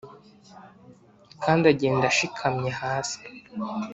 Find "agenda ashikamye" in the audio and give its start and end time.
1.73-2.69